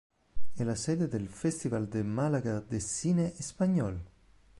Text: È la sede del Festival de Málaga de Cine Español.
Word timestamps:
È 0.55 0.63
la 0.63 0.73
sede 0.73 1.07
del 1.07 1.27
Festival 1.27 1.87
de 1.87 2.01
Málaga 2.01 2.59
de 2.59 2.79
Cine 2.79 3.35
Español. 3.37 4.01